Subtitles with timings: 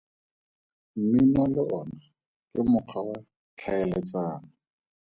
[1.01, 1.97] Mmino le ona
[2.51, 3.17] ke mokgwa wa
[3.57, 4.47] tlhaeletsano.